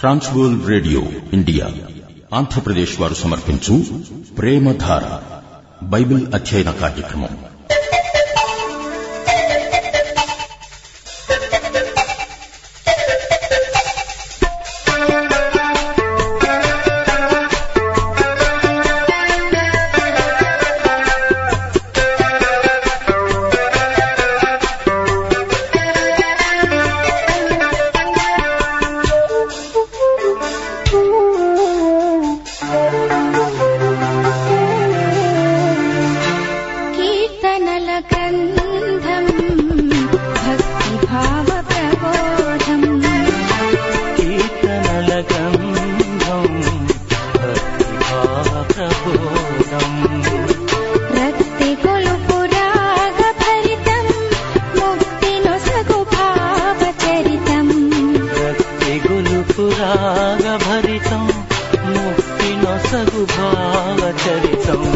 ట్రాన్స్వోల్ 0.00 0.68
radio 0.68 1.02
India 1.32 1.66
Andhra Pradesh 2.32 3.00
వారు 3.00 3.14
సమర్పించు 3.14 3.84
ప్రేమధార 4.38 5.04
Bible 5.82 6.34
అధ్యయన 6.34 6.70
కార్యక్రమం. 6.70 7.38
भक्तिभाव 40.44 41.48
प्रबोधम् 41.70 42.86
कीर्तनलकन्धम् 45.00 46.58
भक्तिभाव 47.40 48.50
प्रबोधम् 48.72 49.98
भक्तिगुरुपुराग 51.16 53.18
भरितम् 53.42 54.10
मुक्तिनो 54.78 55.54
मुक्तिनो 61.96 62.74
सगुभावचरितम् 62.90 64.88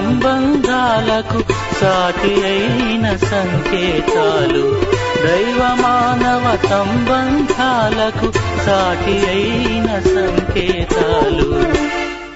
సంబంధాలకు 0.00 1.42
సాటి 1.80 2.34
అయిన 2.34 3.16
సంకేతాలు. 3.16 4.80
దైవ 5.26 5.76
మానవ 5.80 6.68
సంబంధాలకు 6.68 8.32
సాటి 8.66 9.26
అయిన 9.26 10.00
సంకేతాలు. 10.00 11.64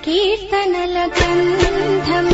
కీర్తనల 0.04 1.08
గంధం 1.22 2.28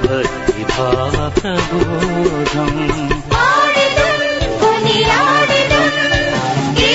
భక్తి 0.01 0.65
భావ 0.77 1.31
ప్రబోధం 1.41 2.99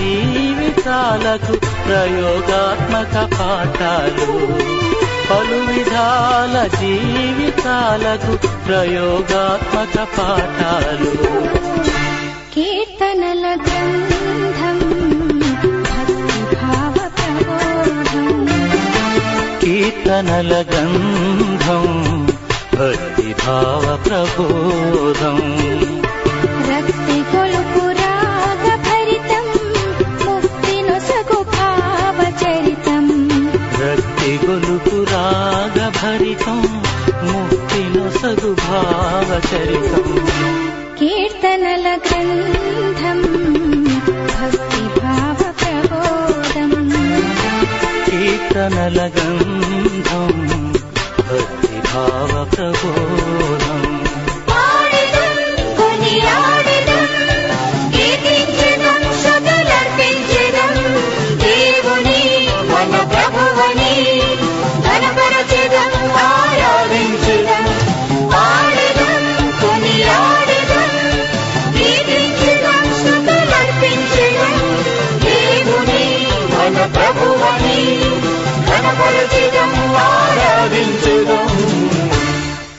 జీవితాలకు 0.06 1.52
ప్రయోగాత్మక 1.86 3.14
పాఠాలు. 3.38 4.26
పలు 5.30 5.56
విధాల 5.72 6.66
జీవితాలకు 6.80 8.36
ప్రయోగాత్మక 8.66 10.08
పాఠాలు. 10.18 11.10
కీర్తనల 12.54 13.46
గ్రంథం 13.46 14.80
కీర్తనల 19.60 20.64
గంధం 20.74 21.86
భక్తిభావ 22.74 23.98
ప్రబోధం. 24.08 25.42
గొలుపు 34.56 35.12
రాగ 35.12 35.88
భరితం 35.88 36.82
ముక్తి 37.22 37.98
నొసగు 37.98 38.54
భావ 38.54 39.40
చరితం. 39.54 40.28
కీర్తనల 40.98 41.96
గ్రంథం 41.96 43.20
ప్రబోధం. 45.60 46.70
కీర్తనల 48.06 49.10
గంధం 49.18 50.48
భక్తిభావ 51.18 52.48
ప్రబోధం. 52.56 53.82
కొనియాడెదం 55.76 57.06
కీర్తించెదం 57.92 59.02
శతులర్పించెదం 59.22 60.74
దేవుని 61.38 62.48
మన 62.64 62.96
ప్రభువని. 63.04 63.96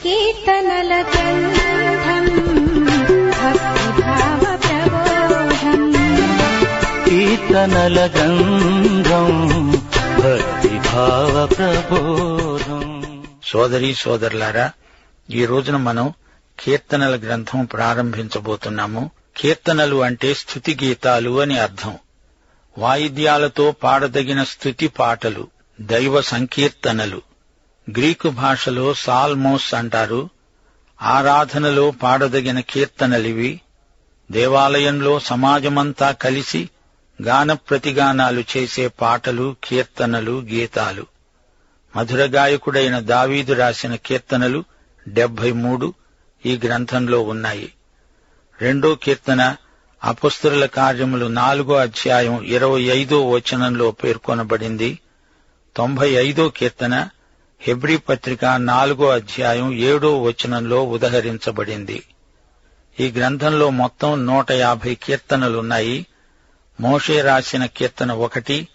కీర్తనల 0.03 0.93
గ్రంథం 1.11 2.25
భక్తిభావ 3.39 4.43
ప్రబోధం 4.65 5.81
కీర్తనల 7.05 7.99
గంధం 8.15 9.31
భక్తిభావ 10.23 11.35
ప్రబోధం. 11.57 12.56
సోదరి 13.57 13.95
సోదరులారా 13.95 14.71
ఈ 15.29 15.45
రోజున 15.45 15.77
మనం 15.77 16.13
కీర్తనల 16.59 17.15
గ్రంథం 17.15 17.65
ప్రారంభించబోతున్నాము. 17.65 19.11
కీర్తనలు 19.37 20.03
అంటే 20.03 20.33
స్థుతి 20.33 20.77
గీతాలు 20.83 21.41
అని 21.41 21.59
అర్థం. 21.59 21.97
వాయిద్యాలతో 22.77 23.71
పాడదగిన 23.71 24.43
స్థుతి 24.43 24.87
పాటలు 24.87 25.47
దైవ 25.81 26.21
సంకీర్తనలు. 26.21 27.21
గ్రీకు 27.91 28.29
భాషలో 28.29 28.93
సాల్మోస్ 28.93 29.73
అంటారు. 29.73 30.29
ఆరాధనలో 31.01 31.91
పాడదగిన 31.91 32.59
కీర్తనలివి. 32.59 33.61
దేవాలయంలో 34.31 35.19
సమాజమంతా 35.19 36.11
కలిసి 36.11 36.69
గాన 37.21 37.53
ప్రతిగానాలు 37.53 38.43
చేసే 38.57 38.87
పాటలు 38.87 39.55
కీర్తనలు 39.63 40.41
గీతాలు. 40.51 41.05
మధుర 41.97 42.25
గాయకుడైన 42.25 42.99
దావీదు 42.99 43.53
రాసిన 43.53 43.95
కీర్తనలు 43.95 44.63
డెబ్బై 45.07 45.51
మూడు 45.51 45.93
ఈ 46.45 46.59
గ్రంథంలో 46.65 47.21
ఉన్నాయి. 47.21 47.73
రెండో 48.61 48.95
కీర్తన 48.95 49.55
అపుస్తరుల 50.03 50.65
కార్యములు 50.65 51.25
నాలుగో 51.25 51.75
అధ్యాయం 51.75 52.43
ఇరవై 52.43 52.81
ఐదో 52.81 53.29
వచనంలో 53.29 53.91
పేర్కొనబడింది. 53.91 54.99
తొంభై 55.75 56.09
ఐదో 56.09 56.49
కీర్తన 56.49 57.09
హెబ్రి 57.61 57.97
పత్రిక 57.97 58.45
నాలుగో 58.45 59.09
అధ్యాయం 59.09 59.73
ఏడో 59.73 60.21
వచనంలో 60.21 60.83
ఉదహరించబడింది. 60.83 62.03
ఈ 62.99 63.11
గ్రంథంలో 63.11 63.69
మొత్తం 63.69 64.25
నూట 64.25 64.51
యాభై 64.51 64.95
కీర్తనలున్నాయి. 64.95 66.05
మోషే 66.79 67.21
రాసిన 67.21 67.65
కీర్తన 67.65 68.11
ఒకటి 68.11 68.67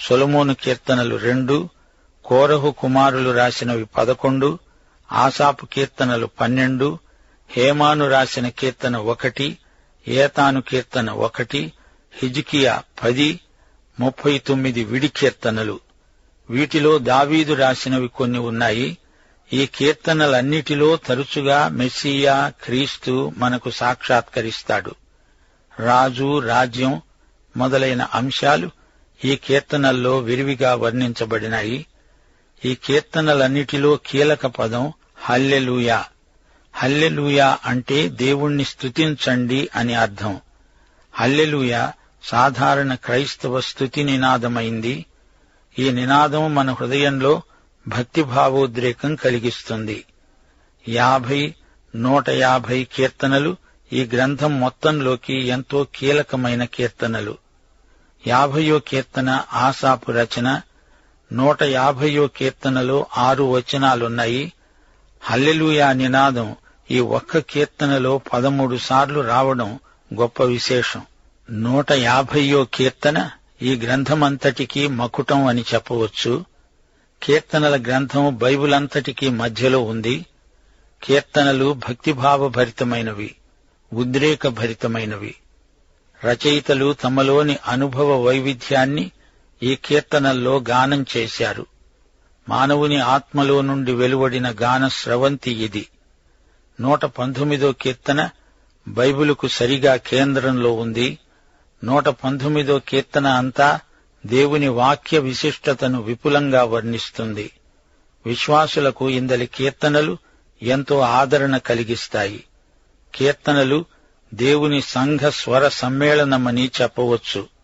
సొలమోను 0.00 0.54
కీర్తనలు 0.54 1.16
రెండు 1.16 1.68
కోరహు 2.24 2.70
కుమారులు 2.70 3.30
రాసినవి 3.30 3.84
పదకొండు 3.84 4.58
ఆసాపు 5.12 5.66
కీర్తనలు 5.66 6.26
పన్నెండు 6.26 6.98
హేమాను 7.50 8.08
రాసిన 8.08 8.48
కీర్తన 8.48 8.96
ఒకటి 8.96 9.58
ఏతాను 10.08 10.60
కీర్తన 10.60 11.10
ఒకటి 11.10 11.72
హిజ్కియా 12.14 12.82
పది 13.02 13.40
ముప్పై 14.00 14.38
తొమ్మిది 14.38 14.84
విడి 14.84 15.08
కీర్తనలు. 15.08 15.80
వీటిలో 16.50 16.98
దావీదు 16.98 17.54
రాసినవి 17.54 18.08
కొన్ని 18.08 18.38
ఉన్నాయి. 18.38 18.98
ఈ 19.52 19.66
కీర్తనలన్నిటిలో 19.66 20.96
తరచుగా 20.96 21.68
మెస్సియా 21.68 22.52
క్రీస్తు 22.64 23.32
మనకు 23.36 23.70
సాక్షాత్కరిస్తాడు. 23.70 24.94
రాజు 25.80 26.38
రాజ్యం 26.38 27.02
మొదలైన 27.56 28.02
అంశాలు 28.02 28.70
ఈ 29.24 29.36
కీర్తనల్లో 29.36 30.18
విరివిగా 30.18 30.74
వర్ణించబడినాయి. 30.74 31.86
ఈ 32.64 32.74
కీర్తనలన్నిటిలో 32.74 33.98
కీలక 34.06 34.46
పదం 34.46 34.92
హల్లెలూయా. 35.16 36.04
హల్లెలూయా 36.72 37.58
అంటే 37.64 38.08
దేవుణ్ణి 38.08 38.64
స్తుతించండి 38.64 39.68
అని 39.76 39.94
అర్థం. 39.94 40.40
హల్లెలూయా 41.14 41.92
సాధారణ 42.24 42.94
క్రైస్తవ 42.94 43.60
స్తుతి 43.60 44.04
నినాదమైంది. 44.04 45.06
ఈ 45.78 45.90
నినాదం 45.90 46.54
మన 46.54 46.72
హృదయంలో 46.72 47.42
భక్తిభావోద్రేకం 47.88 49.14
కలిగిస్తుంది. 49.14 50.04
యాభై 50.88 51.54
నూట 51.96 52.28
యాభై 52.28 52.86
కీర్తనలు 52.94 53.56
ఈ 53.92 54.04
గ్రంథం 54.04 54.60
మొత్తంలోకి 54.60 55.46
ఎంతో 55.46 55.86
కీలకమైన 55.96 56.64
కీర్తనలు. 56.64 57.38
యాభయో 58.26 58.78
కీర్తన 58.78 59.44
ఆసాపు 59.52 60.12
రచన 60.12 60.60
నూట 61.32 61.62
యాభయో 61.62 62.26
కీర్తనలో 62.26 63.06
ఆరు 63.18 63.44
వచనాలున్నాయి. 63.44 64.52
హల్లెలుయా 65.20 65.92
నినాదం 65.92 66.56
ఈ 66.90 67.00
ఒక్క 67.00 67.38
కీర్తనలో 67.38 68.18
పదమూడు 68.18 68.76
సార్లు 68.76 69.20
రావడం 69.20 69.78
గొప్ప 70.20 70.42
విశేషం. 70.42 71.02
నూట 71.50 71.92
యాభయో 71.92 72.64
కీర్తన 72.74 73.30
ఈ 73.62 73.76
గ్రంథమంతటికీ 73.76 74.86
మకుటం 74.86 75.46
అని 75.46 75.64
చెప్పవచ్చు. 75.74 76.44
కీర్తనల 77.22 77.82
గ్రంథం 77.82 78.36
బైబిల్ 78.36 78.74
అంతటికీ 78.74 79.28
మధ్యలో 79.28 79.78
ఉంది. 79.78 80.26
కీర్తనలు 81.02 81.72
భక్తిభావభరితమైనవి 81.72 83.34
ఉద్రేక 83.92 84.48
భరితమైనవి 84.48 85.34
రచయితలు 86.24 86.92
తమలోని 86.92 87.56
అనుభవ 87.68 88.22
వైవిధ్యాన్ని 88.22 89.10
ఈ 89.62 89.74
కీర్తనల్లో 89.74 90.64
గానం 90.70 91.06
చేశారు. 91.16 91.66
మానవుని 92.48 93.00
ఆత్మలో 93.00 93.60
నుండి 93.60 93.92
వెలువడిన 93.92 94.54
గాన 94.62 94.88
స్రవంతి 94.88 95.50
ఇది. 95.50 95.88
నూట 96.80 97.04
పంతొమ్మిదో 97.04 97.72
కీర్తన 97.72 98.30
బైబిలుకు 98.88 99.48
సరిగా 99.48 99.96
కేంద్రంలో 99.96 100.72
ఉంది. 100.72 101.18
నూట 101.84 102.08
పంతొమ్మిదో 102.08 102.78
కీర్తన 102.78 103.26
అంతా 103.26 103.80
దేవుని 104.26 104.68
వాక్య 104.68 105.18
విశిష్టతను 105.18 106.02
విపులంగా 106.02 106.64
వర్ణిస్తుంది. 106.64 107.50
విశ్వాసులకు 108.26 109.10
ఇందలి 109.10 109.46
కీర్తనలు 109.46 110.18
ఎంతో 110.62 111.00
ఆదరణ 111.00 111.56
కలిగిస్తాయి. 111.56 112.44
కీర్తనలు 113.14 113.84
దేవుని 114.34 114.82
సంఘ 114.82 115.20
స్వర 115.20 115.68
సమ్మేళనమని 115.68 116.70
చెప్పవచ్చు. 116.82 117.61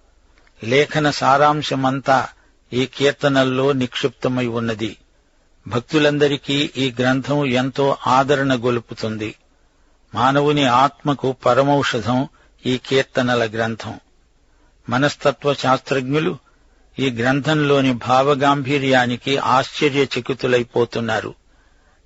లేఖన 0.65 1.11
సారాంశమంతా 1.11 2.29
ఈ 2.73 2.87
కీర్తనల్లో 2.87 3.73
నిక్షిప్తమై 3.73 4.47
ఉన్నది. 4.47 4.97
భక్తులందరికీ 5.69 6.71
ఈ 6.77 6.95
గ్రంథం 7.00 7.47
ఎంతో 7.47 7.97
ఆదరణ 8.07 8.55
గొలుపుతుంది. 8.55 9.35
మానవుని 10.15 10.65
ఆత్మకు 10.65 11.33
పరమౌషధం 11.33 12.29
ఈ 12.67 12.79
కీర్తనల 12.79 13.50
గ్రంథం. 13.55 14.00
మనస్తత్వ 14.88 15.55
శాస్త్రజ్ఞులు 15.55 16.37
ఈ 16.99 17.11
గ్రంథంలోని 17.11 17.93
భావగాంభీర్యానికి 17.93 19.37
ఆశ్చర్యచకితులైపోతున్నారు. 19.37 21.35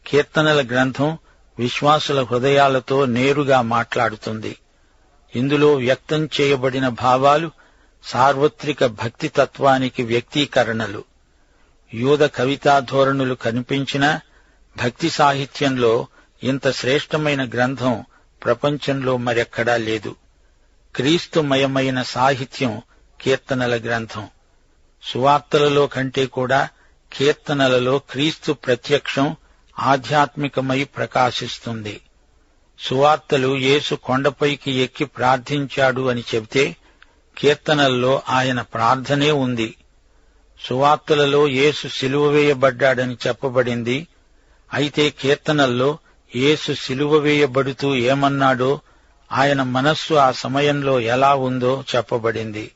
కీర్తనల 0.06 0.66
గ్రంథం 0.66 1.18
విశ్వాసుల 1.58 2.22
హృదయాలతో 2.22 3.04
నేరుగా 3.04 3.60
మాట్లాడుతుంది. 3.60 4.56
ఇందులో 5.36 5.74
వ్యక్తం 5.74 6.28
చేయబడిన 6.40 6.88
భావాలు 6.88 7.50
సార్వత్రిక 8.04 8.86
భక్తి 8.86 9.28
తత్వానికి 9.28 10.02
వ్యక్తీకరణలు. 10.02 11.04
యూద 11.94 12.18
కవితా 12.18 12.78
ధోరణులు 12.78 13.34
భక్తి 14.76 15.10
సాహిత్యంలో 15.10 16.06
ఇంత 16.42 16.70
శ్రేష్టమైన 16.70 17.48
గ్రంథం 17.48 18.04
ప్రపంచంలో 18.44 19.16
మరెక్కడా 19.16 19.76
లేదు. 19.76 20.16
క్రీస్తుమయమైన 20.96 22.02
సాహిత్యం 22.02 22.82
కీర్తనల 23.20 23.74
గ్రంథం. 23.74 24.28
సువార్తలలో 25.02 25.86
కంటే 25.86 26.26
కూడా 26.26 26.68
కీర్తనలలో 27.12 27.98
క్రీస్తు 27.98 28.52
ప్రత్యక్షం 28.52 29.36
ఆధ్యాత్మికమై 29.78 30.84
ప్రకాశిస్తుంది. 30.84 32.00
సువార్తలు 32.78 33.56
యేసు 33.56 33.94
కొండపైకి 33.94 34.72
ఎక్కి 34.72 35.04
ప్రార్థించాడు 35.04 36.08
అని 36.08 36.24
చెబితే 36.34 36.76
కీర్తనల్లో 37.42 38.22
ఆయన 38.28 38.60
ప్రార్థనే 38.60 39.30
ఉంది. 39.30 39.74
సువార్తలలో 40.68 41.48
యేసు 41.48 41.88
సిలువ 41.88 42.26
వేయబడ్డాడని 42.26 43.16
చెప్పబడింది. 43.26 44.06
అయితే 44.74 45.10
కీర్తనల్లో 45.10 45.98
యేసు 46.36 46.72
సిలువ 46.72 47.16
వేయబడుతూ 47.16 47.94
ఏమన్నాడో 47.94 48.80
ఆయన 49.32 49.62
మనస్సు 49.62 50.14
ఆ 50.14 50.32
సమయంలో 50.32 51.00
ఎలా 51.00 51.34
ఉందో 51.34 51.84
చెప్పబడింది. 51.96 52.70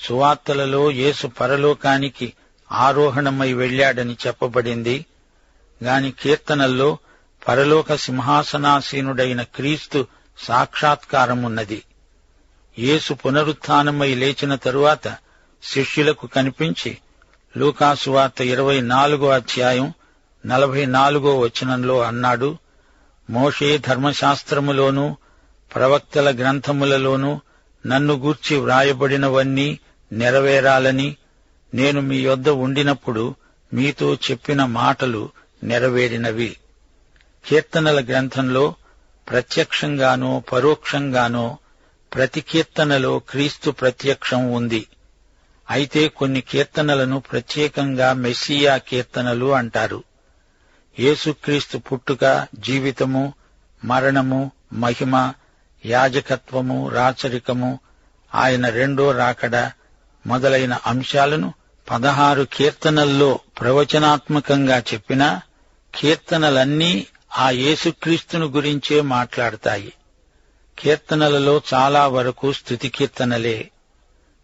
సువార్తలలో 0.00 0.90
యేసు 0.90 1.26
పరలోకానికి 1.26 2.32
ఆరోహణమై 2.72 3.52
వెళ్ళాడని 3.52 4.16
చెప్పబడింది. 4.26 5.06
గాని 5.84 6.10
కీర్తనల్లో 6.10 6.98
పరలోక 7.48 7.94
సింహాసనాసీనుడైన 7.94 9.42
క్రీస్తు 9.42 10.06
సాక్షాత్కారమున్నది. 10.38 11.82
యేసు 12.78 13.14
పునరుత్నమై 13.14 14.14
లేచిన 14.14 14.54
తరువాత 14.54 15.16
శిష్యులకు 15.62 16.26
కనిపించి 16.26 16.98
లూకాసువార్త 17.56 18.42
ఇరవై 18.42 18.80
నాలుగో 18.80 19.28
అధ్యాయం 19.28 19.92
నలభై 20.46 20.86
నాలుగో 20.86 21.38
వచనంలో 21.38 22.02
అన్నాడు 22.02 22.58
మోషే 23.30 23.78
ధర్మశాస్త్రములోనూ 23.78 25.16
ప్రవక్తల 25.74 26.36
గ్రంథములలోనూ 26.36 27.40
నన్ను 27.86 28.14
గూర్చి 28.14 28.56
వ్రాయబడినవన్నీ 28.56 29.78
నెరవేరాలని 30.12 31.16
నేను 31.74 32.00
మీ 32.00 32.18
యొద్ద 32.18 32.48
ఉండినప్పుడు 32.48 33.34
మీతో 33.72 34.14
చెప్పిన 34.14 34.64
మాటలు 34.64 35.30
నెరవేరినవి. 35.62 36.56
కీర్తనల 37.46 38.04
గ్రంథంలో 38.04 38.74
ప్రత్యక్షంగానో 39.30 40.42
పరోక్షంగానో 40.52 41.58
ప్రతి 42.16 42.40
కీర్తనలో 42.40 43.18
క్రీస్తు 43.18 43.70
ప్రత్యక్షం 43.70 44.52
ఉంది. 44.52 44.86
అయితే 45.70 46.08
కొన్ని 46.08 46.40
కీర్తనలను 46.40 47.20
ప్రత్యేకంగా 47.20 48.12
మెస్సియా 48.12 48.76
కీర్తనలు 48.76 49.54
అంటారు. 49.54 50.04
యేసుక్రీస్తు 51.00 51.78
పుట్టుక 51.78 52.46
జీవితము 52.58 53.34
మరణము 53.84 54.50
మహిమ 54.72 55.32
యాజకత్వము 55.86 56.88
రాచరికము 56.88 57.78
ఆయన 58.34 58.68
రెండో 58.68 59.12
రాకడ 59.12 59.70
మొదలైన 60.26 60.78
అంశాలను 60.86 61.54
పదహారు 61.90 62.46
కీర్తనల్లో 62.52 63.38
ప్రవచనాత్మకంగా 63.60 64.82
చెప్పినా 64.94 65.42
కీర్తనలన్నీ 65.94 67.06
ఆ 67.36 67.50
యేసుక్రీస్తును 67.50 68.46
గురించే 68.46 69.00
మాట్లాడతాయి. 69.00 69.92
కీర్తనలలో 70.78 71.60
చాలా 71.74 72.08
వరకు 72.08 72.52
స్థుతి 72.52 72.88
కీర్తనలే. 72.88 73.70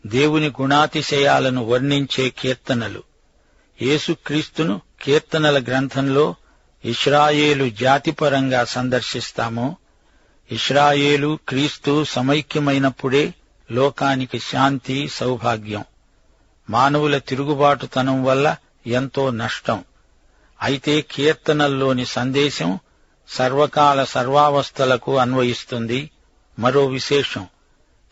దేవుని 0.06 0.48
గుణాతిశయాలను 0.48 1.64
వర్ణించే 1.64 2.28
కీర్తనలు. 2.28 3.02
యేసుక్రీస్తును 3.82 4.80
కీర్తనల 5.02 5.62
గ్రంథంలో 5.62 6.34
ఇస్రాయేలు 6.84 7.70
జాతిపరంగా 7.70 8.64
సందర్శిస్తామో. 8.64 9.76
ఇస్రాయేలు 10.52 11.38
క్రీస్తు 11.48 12.04
సమైక్యమైనప్పుడే 12.04 13.34
లోకానికి 13.72 14.38
శాంతి 14.38 15.08
సౌభాగ్యం. 15.08 15.84
మానవుల 16.70 17.18
తిరుగుబాటుతనం 17.18 18.24
వల్ల 18.24 18.56
ఎంతో 18.86 19.30
నష్టం. 19.30 19.84
అయితే 20.62 21.00
కీర్తనల్లోని 21.00 22.06
సందేశం 22.06 22.78
సర్వకాల 23.28 24.04
సర్వావస్థలకు 24.04 25.18
అన్వయిస్తుంది. 25.18 26.10
మరో 26.58 26.86
విశేషం. 26.86 27.46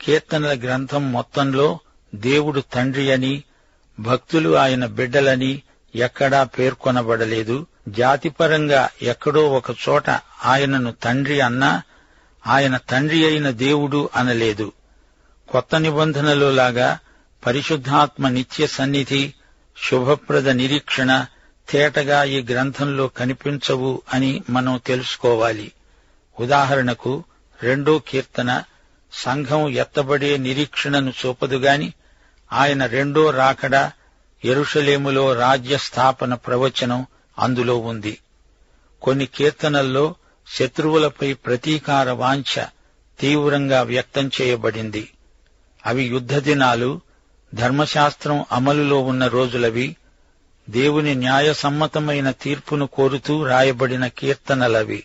కీర్తనల 0.00 0.59
గ్రంథం 0.59 1.12
మొత్తంలో 1.12 1.78
దేవుడు 2.14 2.61
తండ్రి 2.61 3.12
అని 3.12 3.44
భక్తులు 4.00 4.56
ఆయన 4.56 4.87
బిడ్డలని 4.87 5.62
ఎక్కడా 5.94 6.44
పేర్కొనబడలేదు. 6.44 7.66
జాతిపరంగా 7.88 8.88
ఎక్కడో 9.02 9.50
ఒక 9.50 9.70
చోట 9.70 10.11
ఆయనను 10.44 10.92
తండ్రి 10.92 11.40
అన్నా 11.40 11.82
ఆయన 12.47 12.76
తండ్రి 12.76 13.26
అయిన 13.26 13.50
దేవుడు 13.50 14.11
అనలేదు. 14.16 14.73
కొత్త 15.49 15.80
నిబంధనలో 15.80 16.50
లాగా 16.50 16.99
పరిశుద్ధాత్మ 17.47 18.28
నిత్య 18.28 18.66
సన్నిధి 18.66 19.35
శుభప్రద 19.90 20.49
నిరీక్షణ 20.49 21.26
తేటగా 21.70 22.25
ఈ 22.25 22.42
గ్రంథంలో 22.42 23.09
కనిపించవు 23.09 24.02
అని 24.14 24.42
మనం 24.50 24.80
తెలుసుకోవాలి. 24.87 25.73
ఉదాహరణకు 26.40 27.25
రెండో 27.62 27.99
కీర్తన 27.99 28.62
సంఘం 29.12 29.69
ఎత్తబడే 29.69 30.37
నిరీక్షణను 30.37 31.11
చూపదుగాని 31.11 31.93
ఆయన 32.52 32.87
రెండో 32.87 33.31
రాకడ 33.31 33.90
ఎరుషలేములో 34.45 35.35
రాజ్య 35.35 35.79
స్థాపన 35.79 36.35
ప్రవచనం 36.35 37.07
అందులో 37.38 37.79
ఉంది. 37.79 38.19
కొన్ని 39.02 39.26
కీర్తనల్లో 39.26 40.14
శత్రువులపై 40.55 41.33
ప్రతీకార 41.33 42.11
వాంఛ 42.11 42.64
తీవ్రంగా 43.21 43.83
వ్యక్తం 43.83 44.31
చేయబడింది. 44.40 45.12
అవి 45.87 46.05
యుద్ధ 46.05 46.35
దినాలు 46.35 47.00
ధర్మశాస్త్రం 47.55 48.45
అమలులో 48.52 49.00
ఉన్న 49.00 49.26
రోజులవి 49.26 49.97
దేవుని 50.71 51.14
న్యాయసమ్మతమైన 51.14 52.31
తీర్పును 52.31 52.87
కోరుతూ 52.87 53.47
రాయబడిన 53.47 54.07
కీర్తనలవి. 54.07 55.05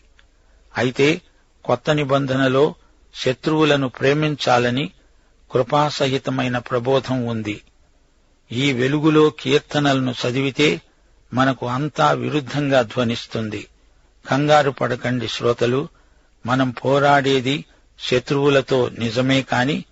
అయితే 0.78 1.22
కొత్త 1.65 1.91
నిబంధనలో 1.91 2.75
శత్రువులను 3.15 3.89
ప్రేమించాలని 3.89 4.91
కృపాసహితమైన 5.51 6.57
ప్రబోధం 6.57 7.25
ఉంది. 7.25 7.62
ఈ 8.51 8.74
వెలుగులో 8.74 9.29
కీర్తనలను 9.29 10.13
చదివితే 10.22 10.81
మనకు 11.34 11.67
అంతా 11.67 12.12
విరుద్ధంగా 12.12 12.81
ధ్వనిస్తుంది. 12.81 13.67
కంగారు 14.29 14.72
పడకండి 14.72 15.27
శ్రోతలు 15.27 15.88
మనం 16.45 16.72
పోరాడేది 16.72 17.65
శత్రువులతో 18.00 18.89
నిజమే 18.89 19.41
కాని 19.41 19.86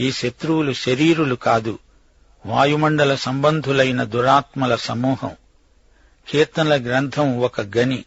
ఈ 0.00 0.12
శత్రువులు 0.12 0.72
శరీరులు 0.72 1.34
కాదు 1.34 1.78
వాయుమండల 2.46 3.14
సంబంధులైన 3.14 4.04
దురాత్మల 4.04 4.76
సమూహం. 4.76 5.36
కీర్తనల 6.28 6.76
గ్రంథం 6.82 7.38
ఒక 7.38 7.60
గని 7.60 8.04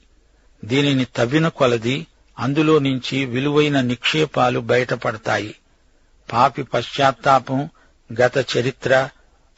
దీనిని 0.66 1.06
తవ్విన 1.06 1.48
కొలది 1.48 2.08
అందులో 2.40 2.80
నుంచి 2.80 3.26
విలువైన 3.26 3.82
నిక్షేపాలు 3.82 4.60
బయటపడతాయి. 4.60 5.56
పాపి 6.32 6.64
పశ్చాత్తాపం 6.64 7.70
గత 8.22 8.46
చరిత్ర 8.58 9.10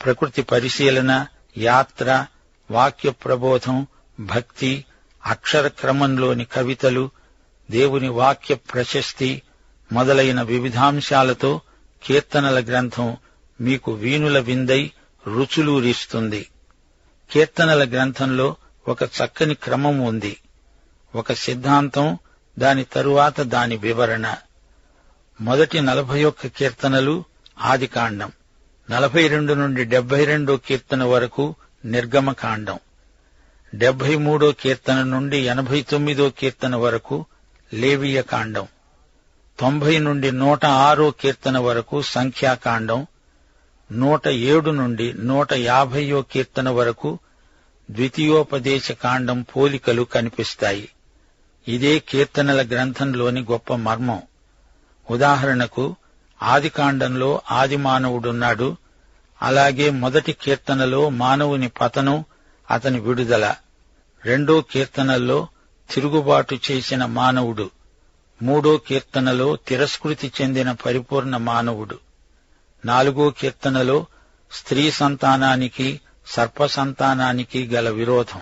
ప్రకృతి 0.03 0.41
పరిశీలన 0.41 1.27
యాత్ర 1.58 2.25
వాక్య 2.72 3.10
ప్రబోధం 3.10 3.88
భక్తి 4.20 4.86
అక్షర 5.25 5.67
క్రమంలోని 5.67 6.46
కవితలు 6.46 7.10
దేవుని 7.72 8.10
వాక్య 8.10 8.55
ప్రశస్తి 8.55 9.41
మొదలైన 9.91 10.41
వివిధాంశాలతో 10.41 11.62
కీర్తనల 12.03 12.63
గ్రంథం 12.63 13.17
మీకు 13.62 13.91
వీణుల 13.91 14.39
విందై 14.39 14.91
రుచులూరిస్తుంది. 15.27 16.50
కీర్తనల 17.32 17.89
గ్రంథంలో 17.89 18.55
ఒక 18.88 19.03
చక్కని 19.03 19.53
క్రమం 19.53 20.00
ఉంది. 20.00 20.38
ఒక 21.15 21.34
సిద్ధాంతం 21.34 22.17
దాని 22.60 22.84
తరువాత 22.84 23.42
దాని 23.42 23.78
వివరణ. 23.78 24.36
మొదటి 25.42 25.82
నలభై 25.82 26.24
ఒక్క 26.24 26.48
కీర్తనలు 26.48 27.24
ఆదికాండం. 27.60 28.32
నలభై 28.92 29.28
రెండు 29.28 29.54
నుండి 29.54 29.84
డెబ్బై 29.84 30.26
రెండో 30.26 30.58
కీర్తన 30.58 31.04
వరకు 31.04 31.56
నిర్గమకాండం. 31.86 32.80
డెబ్బై 33.76 34.16
మూడో 34.16 34.52
కీర్తన 34.52 35.04
నుండి 35.04 35.38
ఎనభై 35.38 35.82
తొమ్మిదో 35.82 36.30
కీర్తన 36.30 36.76
వరకు 36.76 37.26
లేవియ 37.74 38.22
కాండం 38.22 38.68
తొంభై 39.60 40.00
నుండి 40.00 40.32
నూట 40.32 40.66
ఆరో 40.66 41.12
కీర్తన 41.12 41.58
వరకు 41.58 42.02
సంఖ్యాకాండం. 42.02 43.08
నూట 43.92 44.28
ఏడు 44.28 44.72
నుండి 44.72 45.14
నూట 45.14 45.54
యాభైయో 45.54 46.22
కీర్తన 46.22 46.70
వరకు 46.70 47.20
ద్వితీయోపదేశ 47.92 48.92
కాండం 48.92 49.42
పోలికలు 49.42 50.02
కనిపిస్తాయి. 50.04 50.90
ఇదే 51.67 52.00
కీర్తనల 52.00 52.67
గ్రంథంలోని 52.67 53.41
గొప్ప 53.41 53.75
మర్మం. 53.75 54.22
ఉదాహరణకు 55.12 55.95
ఆదికాండంలో 56.43 57.41
ఆది 57.51 57.77
మానవుడున్నాడు 57.77 58.77
అలాగే 59.41 59.89
మొదటి 59.89 60.34
కీర్తనలో 60.34 61.10
మానవుని 61.10 61.67
పతనం 61.67 62.25
అతని 62.72 63.00
విడుదల. 63.00 63.55
రెండో 64.25 64.62
కీర్తనల్లో 64.62 65.48
తిరుగుబాటు 65.93 66.60
చేసిన 66.72 67.05
మానవుడు 67.05 67.69
మూడో 68.41 68.77
కీర్తనలో 68.77 69.55
తిరస్కృతి 69.55 70.31
చెందిన 70.41 70.72
పరిపూర్ణ 70.72 71.38
మానవుడు 71.38 72.00
నాలుగో 72.86 73.29
కీర్తనలో 73.29 74.05
స్త్రీ 74.51 74.91
సంతానానికి 74.91 76.00
సర్ప 76.27 76.65
సంతానానికి 76.65 77.67
గల 77.67 77.89
విరోధం 77.89 78.41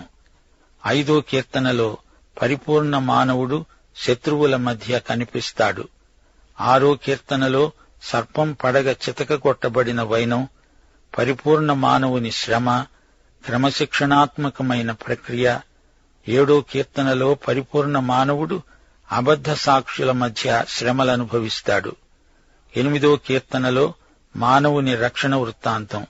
ఐదో 0.86 1.20
కీర్తనలో 1.20 1.98
పరిపూర్ణ 2.42 2.98
మానవుడు 2.98 3.64
శత్రువుల 3.96 4.56
మధ్య 4.56 4.98
కనిపిస్తాడు. 4.98 5.88
ఆరో 6.60 6.94
కీర్తనలో 6.94 7.72
సర్పం 8.02 8.52
పడగ 8.52 8.92
చితకగొట్టబడిన 8.92 10.02
వైనం 10.02 10.48
పరిపూర్ణ 11.18 11.72
మానవుని 11.72 12.30
శ్రమ 12.30 12.84
క్రమశిక్షణాత్మకమైన 13.44 14.92
ప్రక్రియ. 14.92 15.58
ఏడో 16.28 16.60
కీర్తనలో 16.60 17.34
పరిపూర్ణ 17.34 17.98
మానవుడు 17.98 18.62
అబద్ధ 19.12 19.52
సాక్షుల 19.52 20.12
మధ్య 20.12 20.64
శ్రమలనుభవిస్తాడు. 20.68 21.96
ఎనిమిదో 22.76 23.16
కీర్తనలో 23.16 23.94
మానవుని 24.36 24.94
రక్షణ 24.94 25.34
వృత్తాంతం. 25.34 26.06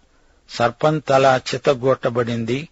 సర్పం 0.51 0.99
తల 0.99 1.41
చితగొట్టబడింది. 1.55 2.69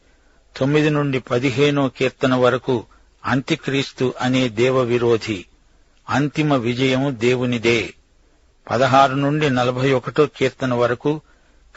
తొమ్మిది 0.56 0.90
నుండి 0.90 1.20
పదిహేనో 1.20 1.88
కీర్తన 1.88 2.34
వరకు 2.34 2.84
అంత్యక్రీస్తు 3.24 4.14
అనే 4.20 4.48
దేవ 4.48 4.80
విరోధి 4.80 5.44
అంతిమ 6.08 6.54
విజయం 6.54 7.16
దేవునిదే. 7.18 7.94
పదహారు 8.70 9.14
నుండి 9.14 9.50
నలభై 9.50 9.92
ఒకటో 9.92 10.26
కీర్తన 10.26 10.74
వరకు 10.74 11.20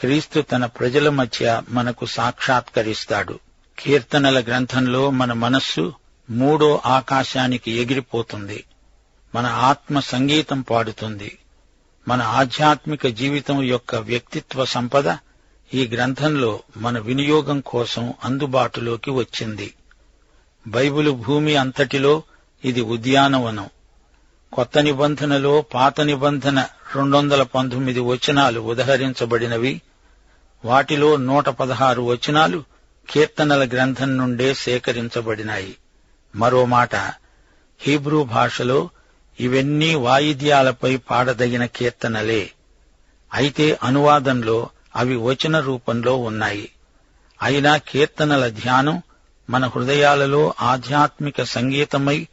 క్రీస్తు 0.00 0.40
తన 0.40 0.66
ప్రజల 0.66 1.08
మధ్య 1.08 1.62
మనకు 1.68 2.06
సాక్షాత్కరిస్తాడు. 2.06 3.38
కీర్తనల 3.78 4.40
గ్రంథంలో 4.40 5.10
మన 5.10 5.32
మనస్సు 5.32 5.92
మూడో 6.30 6.82
ఆకాశానికి 6.86 7.70
ఎగిరిపోతుంది. 7.70 8.64
మన 9.34 9.46
ఆత్మ 9.46 10.00
సంగీతం 10.00 10.60
పాడుతుంది. 10.60 11.38
మన 12.08 12.22
ఆధ్యాత్మిక 12.22 13.06
జీవితం 13.06 13.62
యొక్క 13.62 13.94
వ్యక్తిత్వ 13.94 14.64
సంపద 14.64 15.16
ఈ 15.74 15.86
గ్రంథంలో 15.86 16.60
మన 16.76 16.98
వినియోగం 16.98 17.60
కోసం 17.60 18.14
అందుబాటులోకి 18.24 19.10
వచ్చింది. 19.10 19.74
బైబిలు 20.66 21.10
భూమి 21.10 21.56
అంతటిలో 21.56 22.22
ఇది 22.64 22.80
ఉద్యానవనం. 22.80 23.70
కొత్త 24.52 24.78
నిబంధనలో 24.78 25.62
పాత 25.62 26.00
నిబంధన 26.00 26.60
రెండు 26.96 27.16
వందల 27.16 27.42
పంతొమ్మిది 27.42 28.00
వచనాలు 28.00 28.60
ఉదహరించబడినవి. 28.60 29.82
వాటిలో 30.64 31.16
నూట 31.16 31.48
పదహారు 31.48 32.02
వచనాలు 32.02 32.64
కీర్తనల 33.10 33.68
గ్రంథం 33.68 34.16
నుండే 34.16 34.54
సేకరించబడినాయి. 34.54 35.76
మరో 36.36 36.64
మాట 36.64 36.96
హీబ్రూ 37.80 38.24
భాషలో 38.24 38.90
ఇవన్నీ 39.40 39.94
వాయిద్యాలపై 39.94 40.96
పాడదగిన 40.96 41.66
కీర్తనలే. 41.66 42.50
అయితే 43.34 43.78
అనువాదంలో 43.82 44.70
అవి 44.96 45.16
వచన 45.16 45.60
రూపంలో 45.60 46.16
ఉన్నాయి. 46.16 46.70
అయినా 47.42 47.76
కీర్తనల 47.76 48.48
ధ్యానం 48.48 49.02
మన 49.50 49.66
హృదయాలలో 49.66 50.54
ఆధ్యాత్మిక 50.60 51.42
సంగీతమై 51.42 52.28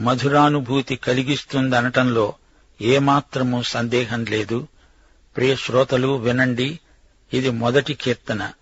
మధురానుభూతి 0.00 0.96
కలిగిస్తుందనటంలో 0.96 2.34
ఏమాత్రము 2.82 3.62
సందేహం 3.62 4.24
లేదు. 4.24 4.68
ప్రియ 5.36 5.56
శ్రోతలు 5.56 6.16
వినండి. 6.16 6.80
ఇది 7.32 7.50
మొదటి 7.50 7.94
కీర్తన. 7.94 8.52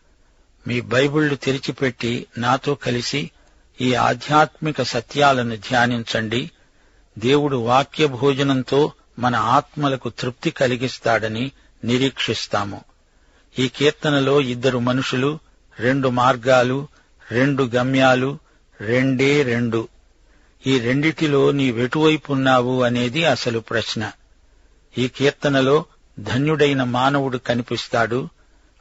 మీ 0.68 0.80
బైబిళ్ళు 0.80 1.34
తెరిచిపెట్టి 1.34 2.26
నాతో 2.38 2.74
కలిసి 2.74 3.30
ఈ 3.80 3.94
ఆధ్యాత్మిక 3.94 4.82
సత్యాలను 4.82 5.56
ధ్యానించండి. 5.56 6.50
దేవుడు 7.18 7.56
వాక్య 7.56 8.06
భోజనంతో 8.06 8.92
మన 9.18 9.36
ఆత్మలకు 9.36 10.08
తృప్తి 10.08 10.50
కలిగిస్తాడని 10.50 11.52
నిరీక్షిస్తాము. 11.84 12.80
ఈ 13.58 13.68
కీర్తనలో 13.68 14.40
ఇద్దరు 14.40 14.78
మనుషులు 14.78 15.38
రెండు 15.78 16.08
మార్గాలు 16.08 16.88
రెండు 17.31 17.62
గమ్యాలు 17.62 18.38
రెండే 18.81 19.43
రెండు. 19.43 19.88
ఈ 20.66 20.79
రెండిటిలో 20.79 21.51
నీవెటువైపున్నావు 21.51 22.83
అనేది 22.83 23.25
అసలు 23.25 23.59
ప్రశ్న. 23.59 24.12
ఈ 24.99 25.09
కీర్తనలో 25.09 25.85
ధన్యుడైన 26.21 26.85
మానవుడు 26.85 27.38
కనిపిస్తాడు 27.38 28.29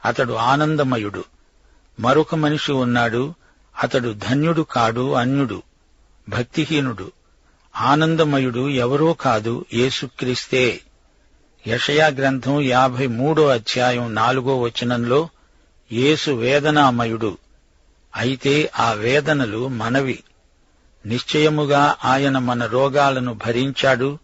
అతడు 0.04 0.32
ఆనందమయుడు. 0.32 1.24
మరొక 2.00 2.34
మనిషి 2.34 2.72
ఉన్నాడు 2.72 3.34
అతడు 3.82 4.14
ధన్యుడు 4.30 4.62
కాడు 4.62 5.12
అన్యుడు 5.12 5.62
భక్తిహీనుడు. 6.28 7.12
ఆనందమయుడు 7.76 8.68
ఎవరో 8.68 9.12
కాదు 9.12 9.64
యేసుక్రీస్తే. 9.74 10.80
యషయా 11.66 12.06
గ్రంథం 12.06 12.60
యాభై 12.60 13.06
మూడో 13.06 13.48
అధ్యాయం 13.48 14.14
నాలుగో 14.14 14.60
వచనంలో 14.60 15.28
యేసు 15.92 16.30
వేదనామయుడు. 16.30 17.38
అయితే 18.16 18.70
ఆ 18.78 18.92
వేదనలు 18.92 19.68
మనవి. 19.68 20.22
నిశ్చయముగా 21.06 21.96
ఆయన 22.04 22.38
మన 22.38 22.66
రోగాలను 22.66 23.34
భరించాడు 23.34 24.18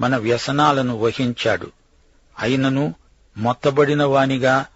మన 0.00 0.16
వ్యసనాలను 0.16 0.96
వహించాడు. 0.98 1.72
అయినను 2.38 2.94
మొత్తబడిన 3.36 4.04
వానిగా 4.04 4.66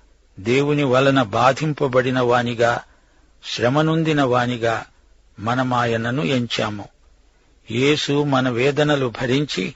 దేవుని 0.41 0.83
వలన 0.83 1.23
బాధింపబడిన 1.23 2.21
వానిగా 2.21 2.81
శ్రమనుందిన 3.55 4.23
వానిగా 4.23 4.85
మనమాయనను 5.39 6.23
ఎంచాము. 6.23 6.89
యేసు 7.71 8.25
మన 8.25 8.49
వేదనలు 8.49 9.13
భరించి 9.21 9.75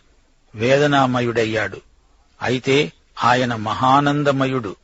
వేదనామయుడయ్యాడు. 0.55 1.81
అయితే 2.43 2.93
ఆయన 3.25 3.55
మహానందమయుడు. 3.55 4.77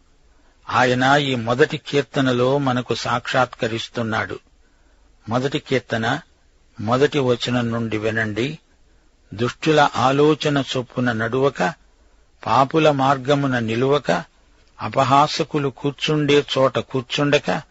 ఆయన 0.70 1.16
ఈ 1.16 1.35
మొదటి 1.35 1.76
కీర్తనలో 1.76 2.59
మనకు 2.59 2.94
సాక్షాత్కరిస్తున్నాడు. 2.94 4.38
మొదటి 5.28 5.59
కీర్తన 5.59 6.20
మొదటి 6.80 7.18
వచనం 7.18 7.72
నుండి 7.72 7.98
వినండి. 7.98 8.59
దుష్టుల 9.35 9.88
ఆలోచన 9.96 10.64
చొప్పున 10.76 11.12
నడువక 11.12 11.74
పాపుల 12.46 12.90
మార్గమున 12.90 13.59
నిలువక 13.59 14.24
అపహాసకులు 14.80 15.68
కూర్చుండే 15.68 16.46
చోట 16.59 16.78
కూర్చుండక 16.78 17.62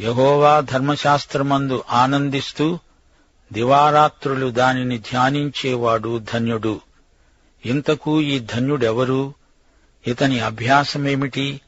యహోవా 0.00 0.60
ధర్మశాస్త్రమందు 0.60 1.84
ఆనందిస్తూ 1.90 2.78
దివారాత్రులు 3.52 4.50
దానిని 4.50 4.98
ధ్యానించేవాడు 4.98 6.18
ధన్యుడు. 6.34 6.80
ఇంతకు 7.66 8.20
ఈ 8.20 8.38
ధన్యుడెవరు? 8.38 9.34
ఇతని 10.06 10.40
అభ్యాసమేమిటి? 10.40 11.60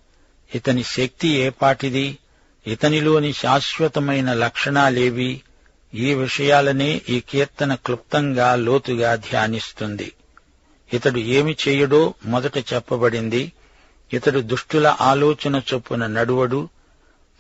ఇతని 0.55 0.83
శక్తి 0.83 1.29
ఏపాటిది 1.29 2.19
ఇతనిలోని 2.67 3.33
శాశ్వతమైన 3.33 4.33
లక్షణాలేవి? 4.33 5.41
ఈ 5.95 6.15
విషయాలనే 6.15 7.01
ఈ 7.09 7.21
కీర్తన 7.21 7.75
క్లుప్తంగా 7.75 8.55
లోతుగా 8.55 9.15
ధ్యానిస్తుంది. 9.15 10.13
ఇతడు 10.93 11.19
ఏమి 11.19 11.57
చేయడో 11.69 12.15
మొదట 12.25 12.59
చెప్పబడింది. 12.59 13.53
ఇతడు 14.13 14.41
దుష్టుల 14.41 14.97
ఆలోచన 15.01 15.63
చొప్పున 15.75 16.07
నడువడు 16.07 16.69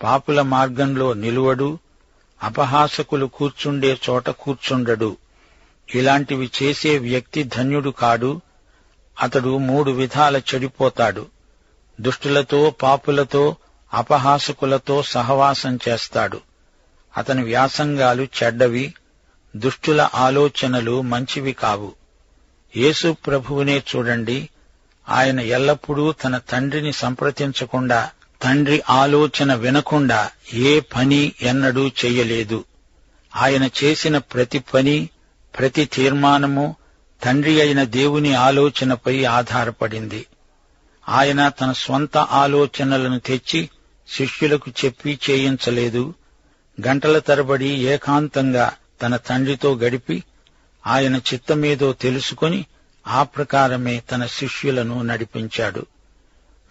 పాపుల 0.02 0.42
మార్గంలో 0.42 1.14
నిలువడు 1.14 1.78
అపహాసకులు 2.42 3.26
కూర్చుండే 3.26 3.98
చోట 4.10 4.30
కూర్చుండడు. 4.30 5.16
ఇలాంటివి 5.94 6.50
చేసే 6.62 6.98
వ్యక్తి 6.98 7.42
ధన్యుడు 7.42 7.90
కాడు 7.90 8.40
అతడు 9.20 9.58
మూడు 9.58 9.90
విధాల 9.90 10.36
చెడిపోతాడు. 10.36 11.26
దుష్టులతో 12.00 12.70
పాపులతో 12.70 13.56
అపహాసకులతో 13.94 15.02
సహవాసం 15.02 15.78
చేస్తాడు. 15.88 16.40
అతని 17.16 17.44
వ్యాసంగాలు 17.44 18.22
చెడ్డవి 18.22 18.94
దుష్టుల 19.56 20.08
ఆలోచనలు 20.14 21.02
మంచివి 21.02 21.52
కావు. 21.52 21.92
యేసు 22.76 23.16
ప్రభువునే 23.26 23.82
చూడండి. 23.96 24.48
ఆయన 25.08 25.40
ఎల్లప్పుడూ 25.40 26.12
తన 26.12 26.38
తండ్రిని 26.38 26.92
సంప్రదించకుండా 26.92 28.10
తండ్రి 28.42 28.82
ఆలోచన 28.90 29.54
వినకుండా 29.54 30.30
ఏ 30.54 30.80
పని 30.80 31.32
ఎన్నడూ 31.42 31.88
చెయ్యలేదు 31.88 32.64
ఆయన 33.36 33.68
చేసిన 33.84 34.18
ప్రతి 34.18 34.58
పని 34.58 35.08
ప్రతి 35.58 35.84
తీర్మానము 35.84 36.76
తండ్రి 37.22 37.60
అయిన 37.60 37.84
దేవుని 37.84 38.34
ఆలోచనపై 38.34 39.24
ఆధారపడింది. 39.24 40.26
ఆయన 41.08 41.48
తన 41.48 41.72
స్వంత 41.72 42.16
ఆలోచనలను 42.16 43.18
తెచ్చి 43.18 43.70
శిష్యులకు 44.08 44.72
చెప్పి 44.84 45.18
చేయించలేదు. 45.30 46.14
గంటల 46.86 47.18
తరబడి 47.18 47.66
ఏకాంతంగా 47.66 48.72
తన 49.02 49.16
తండ్రితో 49.16 49.74
గడిపి 49.74 50.24
ఆయన 50.86 51.16
చిత్తమేదో 51.16 51.92
తెలుసుకొని 51.92 52.66
ఆ 53.06 53.22
ప్రకారమే 53.22 54.02
తన 54.10 54.26
శిష్యులను 54.26 55.02
నడిపించాడు. 55.02 55.86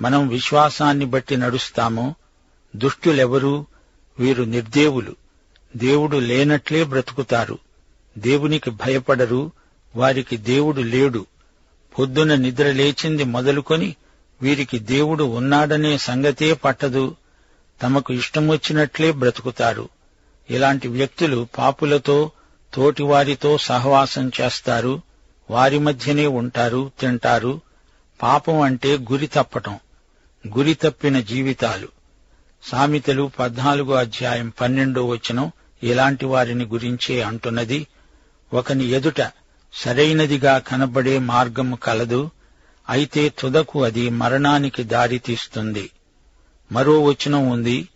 మనం 0.01 0.27
విశ్వాసాన్ని 0.27 1.05
బట్టి 1.05 1.37
నడుస్తాము 1.37 2.15
దుష్టులెవరూ 2.75 3.65
వీరు 4.19 4.43
నిర్దేవులు. 4.43 5.15
దేవుడు 5.75 6.17
లేనట్లే 6.17 6.83
బ్రతుకుతారు. 6.83 7.57
దేవునికి 8.17 8.69
భయపడరు 8.69 9.51
వారికి 9.95 10.37
దేవుడు 10.37 10.81
లేడు. 10.81 11.25
పొద్దున 11.99 12.35
నిద్ర 12.35 12.71
లేచింది 12.71 13.23
మొదలుకొని 13.23 13.95
వీరికి 14.41 14.79
దేవుడు 14.79 15.23
ఉన్నాడనే 15.23 15.97
సంగతే 15.97 16.53
పట్టదు. 16.53 17.15
తమకు 17.83 18.13
ఇష్టమొచ్చినట్లే 18.13 19.11
బ్రతుకుతారు 19.11 19.89
ఇలాంటి 20.49 20.87
వ్యక్తులు 20.87 21.47
పాపులతో 21.57 22.31
తోటివారితో 22.73 23.57
సహవాసం 23.57 24.31
చేస్తారు. 24.41 25.01
వారి 25.49 25.79
మధ్యనే 25.79 26.27
ఉంటారు 26.27 26.91
తింటారు. 26.99 27.61
పాపం 28.21 28.61
అంటే 28.61 28.97
గురి 28.97 29.27
తప్పటం 29.27 29.79
గురి 30.57 30.73
తప్పిన 30.73 31.19
జీవితాలు. 31.19 31.87
సామెతలు 32.63 33.31
పద్నాలుగో 33.39 33.93
అధ్యాయం 33.93 34.53
పన్నెండో 34.61 35.05
వచనం 35.05 35.51
ఇలాంటి 35.83 36.25
వారిని 36.25 36.65
గురించే 36.65 37.21
అంటున్నది. 37.21 37.87
ఒకని 38.53 38.85
ఎదుట 38.87 39.21
సరైనదిగా 39.73 40.57
కనబడే 40.57 41.19
మార్గము 41.19 41.75
కలదు. 41.75 42.29
అయితే 42.89 43.29
తుదకు 43.29 43.83
అది 43.83 44.09
మరణానికి 44.09 44.83
దారితీస్తుంది 44.83 45.89
మరో 46.71 47.03
వచనం 47.03 47.49
ఉంది 47.49 47.89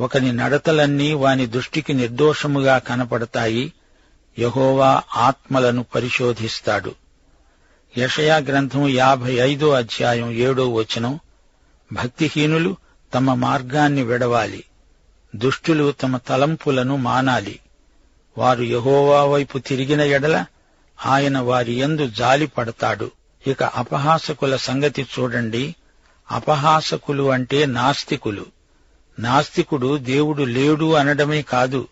ఒకని 0.00 0.32
నడతలన్నీ 0.32 1.14
వాని 1.14 1.46
దృష్టికి 1.46 1.92
నిర్దోషముగా 1.92 2.78
కనపడతాయి 2.78 3.72
యహోవా 4.38 5.02
ఆత్మలను 5.16 5.82
పరిశోధిస్తాడు. 5.82 6.94
యషయా 7.98 8.36
గ్రంథం 8.36 8.88
యాభై 8.88 9.32
ఐదో 9.32 9.70
అధ్యాయం 9.70 10.30
ఏడో 10.30 10.72
వచనం 10.72 11.20
భక్తిహీనులు 11.92 12.76
తమ 13.14 13.34
మార్గాన్ని 13.34 14.02
విడవాలి 14.02 14.64
దుష్టులు 15.36 15.92
తమ 15.92 16.16
తలంపులను 16.16 16.96
మానాలి. 16.96 17.60
వారు 18.38 18.62
యహోవా 18.62 19.24
వైపు 19.24 19.58
తిరిగిన 19.58 20.00
ఎడల 20.00 20.44
ఆయన 21.06 21.38
వారి 21.38 21.72
యందు 21.74 22.06
జాలి 22.06 22.46
పడతాడు 22.46 23.10
ఇక 23.46 23.62
అపహాసకుల 23.62 24.56
సంగతి 24.56 25.06
చూడండి. 25.18 25.74
అపహాసకులు 26.30 27.30
అంటే 27.30 27.66
నాస్తికులు. 27.66 28.46
నాస్తికుడు 29.18 29.96
దేవుడు 29.96 30.42
లేడు 30.42 30.92
అనడమే 30.92 31.42
కాదు 31.42 31.88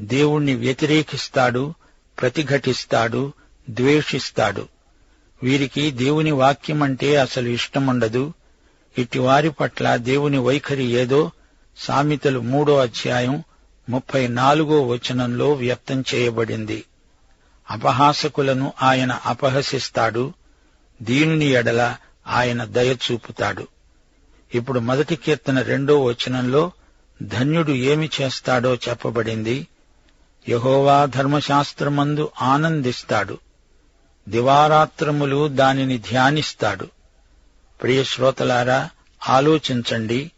దేవుణ్ణి 0.00 0.54
వ్యతిరేకిస్తాడు 0.54 1.74
ప్రతిఘటిస్తాడు 2.20 3.32
ద్వేషిస్తాడు. 3.70 4.68
వీరికి 5.42 5.90
దేవుని 5.90 6.30
వాక్యమంటే 6.30 7.16
అసలు 7.16 7.48
ఇష్టముండదు. 7.48 8.32
ఇటివారి 8.98 9.50
పట్ల 9.50 9.96
దేవుని 9.96 10.38
వైఖరి 10.38 10.84
ఏదో 10.84 11.30
సామెతలు 11.78 12.40
మూడో 12.40 12.78
అధ్యాయం 12.78 13.44
ముప్పై 13.88 14.28
నాలుగో 14.28 14.82
వచనంలో 14.82 15.52
వ్యక్తం 15.52 16.04
చేయబడింది. 16.14 16.84
అపహాసకులను 17.70 18.72
ఆయన 18.82 19.18
అపహసిస్తాడు 19.26 20.34
దీనిని 21.02 21.46
ఎడల 21.46 21.96
ఆయన 22.26 22.64
దయ 22.64 22.94
చూపుతాడు. 22.94 23.68
ఇప్పుడు 24.54 24.80
మొదటి 24.80 25.16
కీర్తన 25.16 25.60
రెండో 25.60 26.04
వచనంలో 26.04 26.72
ధన్యుడు 27.22 27.72
ఏమి 27.72 28.10
చేస్తాడో 28.20 28.74
చెప్పబడింది. 28.74 29.66
యహోవా 30.48 31.04
ధర్మశాస్త్రమందు 31.04 32.30
ఆనందిస్తాడు. 32.42 33.38
దివారాత్రములు 34.28 35.48
దానిని 35.48 35.98
ధ్యానిస్తాడు. 35.98 36.88
ప్రియ 37.82 38.04
శ్రోతలారా 38.04 38.90
ఆలోచించండి. 39.28 40.30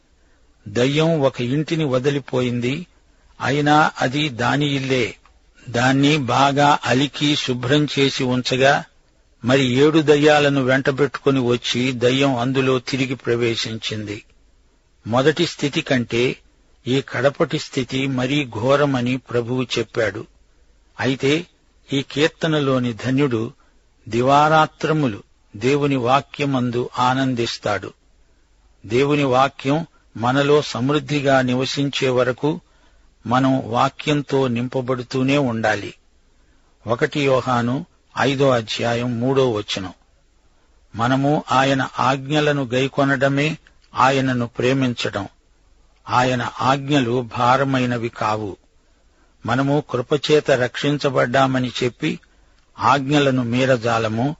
దయ్యం 0.69 1.21
ఒక 1.21 1.41
ఇంటిని 1.41 1.85
వదిలిపోయింది. 1.85 2.87
అయినా 3.41 3.91
అది 4.01 4.29
దాని 4.29 4.67
ఇల్లే. 4.67 5.15
దాన్ని 5.69 6.17
బాగా 6.17 6.79
అలికి 6.85 7.37
శుభ్రం 7.37 7.89
చేసి 7.99 8.25
ఉంచగా 8.25 8.85
మరి 9.45 9.65
ఏడు 9.65 9.99
దయ్యాలను 9.99 10.65
వెంటబెట్టుకుని 10.65 11.41
వచ్చి 11.41 11.93
దయ్యం 11.93 12.39
అందులో 12.39 12.79
తిరిగి 12.79 13.15
ప్రవేశించింది. 13.15 14.25
మొదటి 15.07 15.47
స్థితి 15.47 15.83
కంటే 15.83 16.37
ఈ 16.87 17.01
కడపటి 17.01 17.59
స్థితి 17.59 18.07
మరీ 18.07 18.45
ఘోరమని 18.45 19.17
ప్రభువు 19.17 19.63
చెప్పాడు. 19.63 20.27
అయితే 21.01 21.47
ఈ 21.93 22.05
కీర్తనలోని 22.13 22.93
ధన్యుడు 22.93 23.53
దివారాత్రములు 24.09 25.23
దేవుని 25.57 25.97
వాక్యమందు 25.97 26.91
ఆనందిస్తాడు. 26.99 27.93
దేవుని 28.87 29.25
వాక్యం 29.25 29.87
మనలో 30.17 30.63
సమృద్ధిగా 30.63 31.41
నివసించే 31.41 32.09
వరకు 32.09 32.61
మనం 33.27 33.71
వాక్యంతో 33.71 34.49
నింపబడుతూనే 34.49 35.39
ఉండాలి. 35.39 35.95
ఒకటి 36.87 37.21
యోహాను 37.21 37.87
ఐదో 38.19 38.51
అధ్యాయం 38.51 39.21
మూడో 39.21 39.51
వచనం. 39.51 39.93
మనము 40.95 41.45
ఆయన 41.53 41.89
ఆజ్ఞలను 41.99 42.63
గైకొనడమే 42.63 43.59
ఆయనను 43.95 44.47
ప్రేమించడం. 44.47 45.29
ఆయన 46.11 46.51
ఆజ్ఞలు 46.61 47.29
భారమైనవి 47.39 48.09
కావు. 48.09 48.57
మనము 49.47 49.83
కృపచేత 49.91 50.51
రక్షించబడ్డామని 50.51 51.73
చెప్పి 51.85 52.21
ఆజ్ఞలను 52.79 53.43
మీరజాలము. 53.43 54.37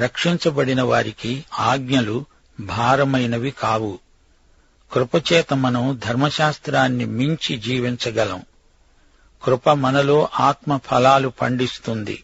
రక్షించబడిన 0.00 0.82
వారికి 0.82 1.44
ఆజ్ఞలు 1.58 2.24
భారమైనవి 2.60 3.50
కావు. 3.50 3.98
కృపచేత 4.92 5.54
మనం 5.54 6.00
ధర్మశాస్త్రాన్ని 6.06 7.04
మించి 7.04 7.56
జీవించగలం. 7.56 8.42
కృప 9.44 9.70
మనలో 9.70 10.28
ఆత్మ 10.40 10.76
ఫలాలు 10.76 11.28
పండిస్తుంది. 11.28 12.22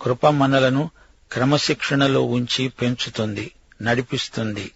కృప 0.00 0.26
మనలను 0.26 0.90
క్రమశిక్షణలో 1.32 2.22
ఉంచి 2.22 2.68
పెంచుతుంది 2.68 3.50
నడిపిస్తుంది. 3.82 4.70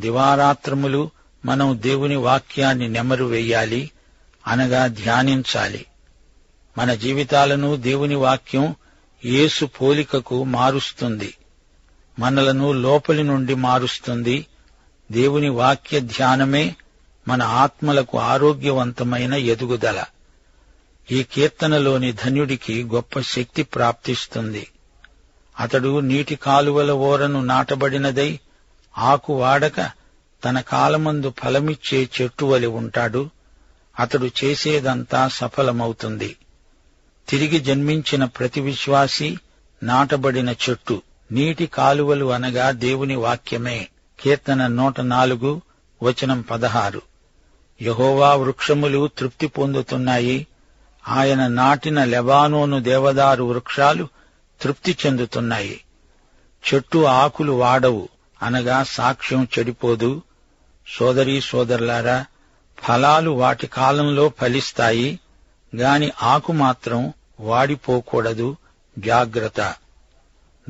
దివారాత్రములు 0.00 1.10
మనం 1.44 1.78
దేవుని 1.82 2.16
వాక్యాన్ని 2.16 2.88
నెమరు 2.88 3.24
వెయ్యాలి 3.24 3.90
అనగా 4.46 4.86
ధ్యానించాలి. 4.86 5.86
మన 6.78 6.94
జీవితాలను 6.94 7.76
దేవుని 7.76 8.14
వాక్యం 8.14 8.74
యేసు 9.24 9.64
పోలికకు 9.64 10.44
మారుస్తుంది. 10.44 11.34
మనలను 12.18 12.72
లోపలి 12.72 13.22
నుండి 13.22 13.54
మారుస్తుంది. 13.54 14.46
దేవుని 15.12 15.48
వాక్య 15.48 16.00
ధ్యానమే 16.00 16.76
మన 17.28 17.42
ఆత్మలకు 17.42 18.18
ఆరోగ్యవంతమైన 18.18 19.34
ఎదుగుదల. 19.34 20.04
ఈ 21.10 21.22
కీర్తనలోని 21.22 22.12
ధన్యుడికి 22.12 22.84
గొప్ప 22.84 23.20
శక్తి 23.20 23.62
ప్రాప్తిస్తుంది. 23.62 24.66
అతడు 25.60 26.00
నీటి 26.00 26.34
కాలువల 26.34 26.90
ఓరను 26.90 27.44
నాటబడినదై 27.44 28.38
ఆకు 28.98 29.34
వాడక 29.34 29.90
తన 30.44 30.60
కాలమందు 30.60 31.34
ఫలమిచ్చే 31.42 32.08
చెట్టు 32.20 32.44
వలి 32.44 32.66
ఉంటాడు. 32.66 33.30
అతడు 34.00 34.30
చేసేదంతా 34.44 35.28
సఫలమవుతుంది. 35.28 36.36
తిరిగి 37.28 37.60
జన్మించిన 37.60 38.24
ప్రతి 38.24 38.60
విశ్వాసి 38.60 39.38
నాటబడిన 39.82 40.50
చెట్టు. 40.50 41.02
నీటి 41.32 41.66
కాలువలు 41.66 42.32
అనగా 42.32 42.70
దేవుని 42.70 43.16
వాక్యమే. 43.16 43.88
కీర్తన 44.20 44.66
నూట 44.66 45.00
నాలుగు 45.00 45.62
వచనం 46.02 46.40
పదహారు. 46.40 47.02
యహోవా 47.82 48.34
వృక్షములు 48.34 49.10
తృప్తి 49.18 49.46
పొందుతున్నాయి. 49.46 50.46
ఆయన 51.08 51.46
నాటిన 51.46 52.04
లెబానోను 52.04 52.80
దేవదారు 52.80 53.44
వృక్షాలు 53.44 54.08
తృప్తి 54.60 54.96
చెందుతున్నాయి. 55.06 55.84
చెట్టు 56.74 57.04
ఆకులు 57.04 57.52
వాడవు 57.52 58.08
అనగా 58.42 58.82
సాక్ష్యం 58.82 59.48
చెడిపోదు. 59.58 60.22
సోదరీ 60.98 61.40
సోదరులారా 61.40 62.24
ఫలాలు 62.78 63.30
వాటి 63.30 63.66
కాలంలో 63.66 64.32
ఫలిస్తాయి 64.40 65.20
గాని 65.76 66.12
ఆకు 66.22 66.52
మాత్రం 66.52 67.12
వాడిపోకూడదు. 67.40 68.56
జాగ్రత్త. 68.98 69.74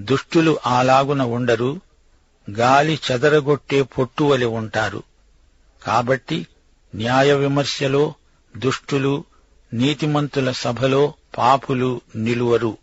దుష్టులు 0.00 0.58
అలాగున 0.66 1.22
ఉండరు 1.22 1.80
గాలి 2.50 3.00
చెదరగొట్టే 3.12 3.82
పొట్టువలి 3.82 4.44
ఉంటారు. 4.44 5.02
కాబట్టి 5.86 6.46
న్యాయ 6.94 7.34
విమర్శలో 7.34 8.14
దుష్టులు 8.56 9.24
నీతిమంతుల 9.76 10.50
సభలో 10.50 11.12
పాపులు 11.38 12.00
నిలువరు. 12.16 12.78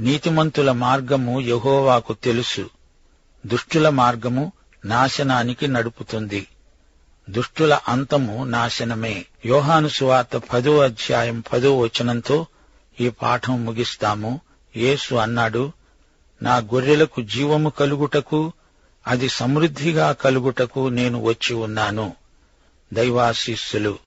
నీతిమంతుల 0.00 0.72
మార్గము 0.72 1.40
యహోవాకు 1.40 2.12
తెలుసు. 2.12 2.70
దుష్టుల 3.46 3.88
మార్గము 3.88 4.52
నాశనానికి 4.84 5.68
నడుపుతుంది. 5.68 6.46
దుష్టుల 7.30 7.78
అంతము 7.88 8.44
నాశనమే. 8.44 9.26
యోహాను 9.46 9.88
సువార్త 9.88 10.36
పదో 10.36 10.78
అధ్యాయం 10.78 11.44
పదో 11.52 11.78
వచనంతో 11.78 12.46
ఈ 13.00 13.08
పాఠం 13.08 13.64
ముగిస్తాము. 13.64 14.40
యేసు 14.76 15.14
అన్నాడు 15.14 15.72
నా 16.42 16.56
గొర్రెలకు 16.56 17.22
జీవము 17.22 17.70
కలుగుటకు 17.70 18.52
అది 19.06 19.28
సమృద్ధిగా 19.28 20.12
కలుగుటకు 20.12 20.88
నేను 20.88 21.22
వచ్చి 21.22 21.54
ఉన్నాను. 21.54 22.12
దైవాశీస్సులు. 22.92 23.98